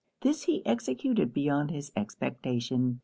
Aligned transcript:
This 0.21 0.45
he 0.45 0.65
executed 0.65 1.31
beyond 1.31 1.69
his 1.69 1.91
expectation. 1.95 2.99